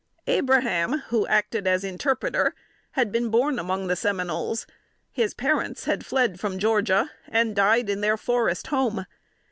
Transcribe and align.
Abraham, 0.25 1.01
who 1.09 1.27
acted 1.27 1.67
as 1.67 1.83
interpreter, 1.83 2.55
had 2.93 3.11
been 3.11 3.29
born 3.29 3.59
among 3.59 3.85
the 3.85 3.95
Seminoles. 3.95 4.65
His 5.11 5.35
parents 5.35 5.83
had 5.85 6.07
fled 6.07 6.39
from 6.39 6.57
Georgia, 6.57 7.11
and 7.27 7.55
died 7.55 7.87
in 7.87 8.01
their 8.01 8.17
forest 8.17 8.65
home. 8.69 9.05